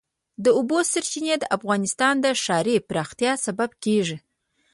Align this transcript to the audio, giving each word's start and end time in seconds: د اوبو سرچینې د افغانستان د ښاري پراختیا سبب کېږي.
د 0.43 0.45
اوبو 0.57 0.77
سرچینې 0.91 1.35
د 1.39 1.43
افغانستان 1.57 2.13
د 2.21 2.25
ښاري 2.43 2.75
پراختیا 2.89 3.31
سبب 3.45 3.69
کېږي. 3.83 4.17